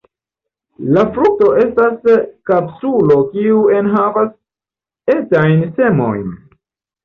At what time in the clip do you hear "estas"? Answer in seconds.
1.65-2.15